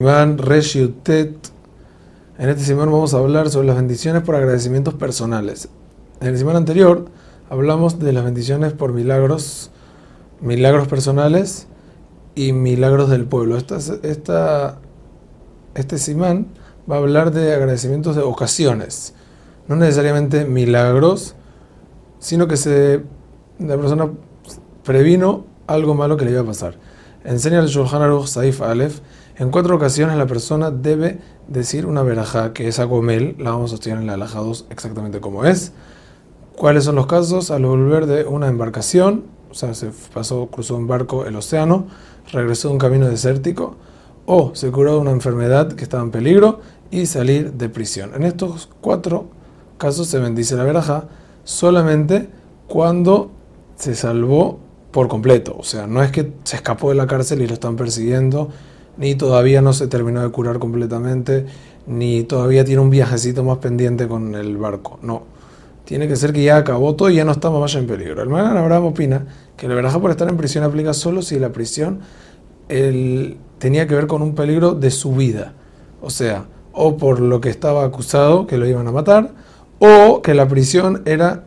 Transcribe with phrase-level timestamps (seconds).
[0.00, 1.34] Simán Reshiutet.
[2.38, 5.68] En este Simán vamos a hablar sobre las bendiciones por agradecimientos personales.
[6.20, 7.06] En el Simán anterior
[7.50, 9.72] hablamos de las bendiciones por milagros,
[10.40, 11.66] milagros personales
[12.36, 13.56] y milagros del pueblo.
[13.56, 14.78] Esta,
[15.74, 16.46] este Simán
[16.88, 19.14] va a hablar de agradecimientos de ocasiones,
[19.66, 21.34] no necesariamente milagros,
[22.20, 23.02] sino que se,
[23.58, 24.08] la persona
[24.84, 26.76] previno algo malo que le iba a pasar.
[27.28, 29.00] Enseña el Shulchan Aruch Saif Aleph
[29.36, 33.74] en cuatro ocasiones la persona debe decir una verajá, que es agomel, la vamos a
[33.74, 35.72] estudiar en la alaja 2 exactamente como es.
[36.56, 37.50] ¿Cuáles son los casos?
[37.50, 41.86] Al volver de una embarcación, o sea, se pasó, cruzó un barco el océano,
[42.32, 43.76] regresó de un camino desértico,
[44.24, 46.60] o se curó de una enfermedad que estaba en peligro
[46.90, 48.12] y salir de prisión.
[48.14, 49.26] En estos cuatro
[49.76, 51.08] casos se bendice la verajá
[51.44, 52.30] solamente
[52.68, 53.30] cuando
[53.76, 54.60] se salvó
[54.90, 55.56] por completo.
[55.58, 58.50] O sea, no es que se escapó de la cárcel y lo están persiguiendo
[58.98, 61.46] ni todavía no se terminó de curar completamente,
[61.86, 64.98] ni todavía tiene un viajecito más pendiente con el barco.
[65.02, 65.22] No.
[65.84, 68.20] Tiene que ser que ya acabó todo y ya no estamos más en peligro.
[68.22, 69.26] El Magan Abraham opina
[69.56, 72.00] que la verdad por estar en prisión aplica solo si la prisión
[72.66, 75.54] tenía que ver con un peligro de su vida.
[76.02, 79.30] O sea, o por lo que estaba acusado, que lo iban a matar,
[79.78, 81.44] o que la prisión era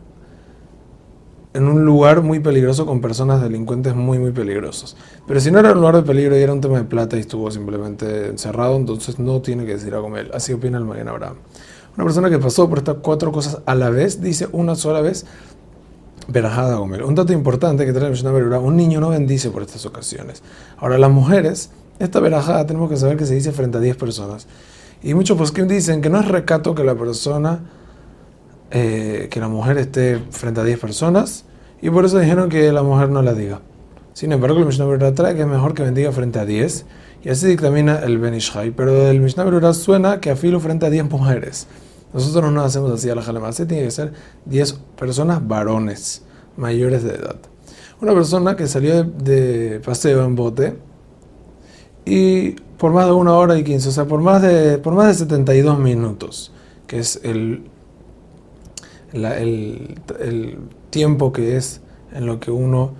[1.54, 4.96] en un lugar muy peligroso con personas delincuentes muy, muy peligrosos.
[5.26, 7.20] Pero si no era un lugar de peligro y era un tema de plata y
[7.20, 10.30] estuvo simplemente encerrado, entonces no tiene que decir a comer.
[10.34, 11.36] Así opina el Magen Abraham.
[11.96, 15.26] Una persona que pasó por estas cuatro cosas a la vez, dice una sola vez,
[16.28, 17.04] verajada comer.
[17.04, 20.42] Un dato importante que trae el un niño no bendice por estas ocasiones.
[20.78, 24.46] Ahora, las mujeres, esta verajada tenemos que saber que se dice frente a 10 personas.
[25.02, 27.60] Y muchos pues dicen que no es recato que la persona
[28.74, 31.44] eh, que la mujer esté frente a 10 personas
[31.82, 33.60] y por eso dijeron que la mujer no la diga.
[34.14, 36.86] Sin embargo, el Mishnah Berurah trae que es mejor que bendiga frente a 10
[37.22, 38.70] y así dictamina el Benishai.
[38.70, 41.66] Pero del Mishnah Berurah suena que afilo frente a 10 mujeres.
[42.14, 44.12] Nosotros no hacemos así a la jalemase, tiene que ser
[44.46, 46.22] 10 personas varones
[46.56, 47.36] mayores de edad.
[48.00, 50.76] Una persona que salió de, paseo en bote
[52.04, 55.08] y por más de una hora y 15, o sea, por más de, por más
[55.08, 56.52] de 72 minutos,
[56.86, 57.64] que es el
[59.12, 60.58] el,
[60.90, 61.80] tiempo que es
[62.12, 62.92] en lo que uno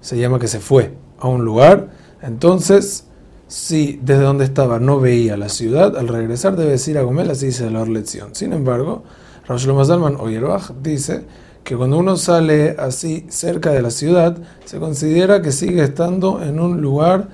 [0.00, 1.88] se llama que se fue a un lugar,
[2.22, 3.06] entonces
[3.48, 7.46] si desde donde estaba no veía la ciudad, al regresar debe ir a Gomel, así
[7.46, 8.34] dice la lección.
[8.34, 9.04] Sin embargo,
[9.48, 11.24] Rosh Mazalman o Yerbach dice
[11.62, 16.60] que cuando uno sale así cerca de la ciudad, se considera que sigue estando en
[16.60, 17.28] un lugar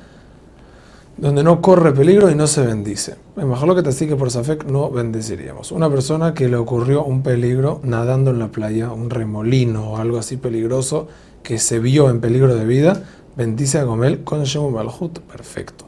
[1.22, 3.14] donde no corre peligro y no se bendice.
[3.36, 5.70] En lo que te sigue por Safek no bendeciríamos.
[5.70, 10.18] Una persona que le ocurrió un peligro nadando en la playa, un remolino o algo
[10.18, 11.06] así peligroso,
[11.44, 13.04] que se vio en peligro de vida,
[13.36, 15.84] bendice a Gomel con Shemu Malhut, perfecto.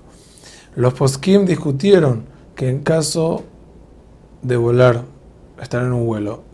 [0.77, 3.43] Los poskim discutieron que en caso
[4.41, 5.03] de volar,
[5.61, 6.45] estar en un vuelo,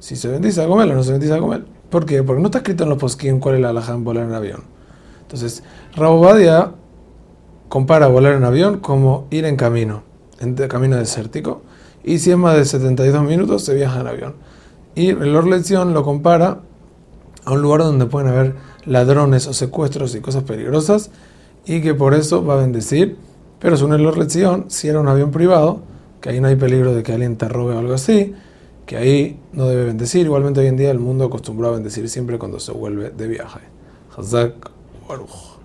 [0.00, 1.64] si se bendice a Gomel o no se bendice a Gomel.
[1.90, 2.24] ¿Por qué?
[2.24, 4.64] Porque no está escrito en los poskim cuál es la alhaja en volar en avión.
[5.22, 5.62] Entonces,
[5.94, 6.72] Rabobadia
[7.70, 10.02] compara volar en avión como ir en camino,
[10.40, 11.62] en camino desértico.
[12.02, 14.34] Y si es más de 72 minutos, se viaja en avión.
[14.96, 16.60] Y el Lección lo compara
[17.44, 21.10] a un lugar donde pueden haber ladrones o secuestros y cosas peligrosas
[21.64, 23.16] y que por eso va a bendecir.
[23.60, 25.80] Pero según el Lección, si era un avión privado,
[26.20, 28.34] que ahí no hay peligro de que alguien te robe o algo así,
[28.84, 30.26] que ahí no debe bendecir.
[30.26, 33.60] Igualmente hoy en día el mundo acostumbrado a bendecir siempre cuando se vuelve de viaje.
[34.16, 34.72] Hazak
[35.08, 35.59] Baruch.